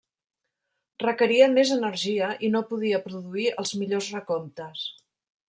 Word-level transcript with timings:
Requeria 1.03 1.49
més 1.57 1.73
energia 1.75 2.31
i 2.47 2.49
no 2.55 2.63
podia 2.71 3.01
produir 3.05 3.47
els 3.65 3.75
millors 3.83 4.11
recomptes. 4.19 4.89